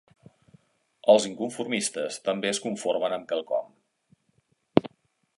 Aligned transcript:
Els 1.13 1.25
inconformistes 1.29 2.17
també 2.29 2.49
es 2.53 2.61
conformen 2.63 3.13
amb 3.19 3.27
quelcom. 3.33 3.69